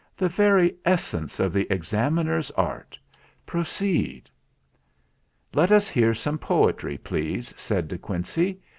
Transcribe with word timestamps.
"The 0.17 0.29
very 0.29 0.73
es 0.83 1.03
sence 1.03 1.39
of 1.39 1.53
the 1.53 1.71
Examiner's 1.71 2.49
art. 2.57 2.97
Proceed." 3.45 4.31
"Let 5.53 5.71
us 5.71 5.89
hear 5.89 6.15
some 6.15 6.39
poetry, 6.39 6.97
please," 6.97 7.53
said 7.55 7.87
De 7.87 7.99
Quincey. 7.99 8.61